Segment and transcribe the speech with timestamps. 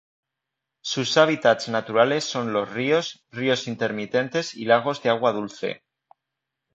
[0.83, 5.83] Sus hábitats naturales son: los ríos, ríos intermitentes y lagos de agua dulce.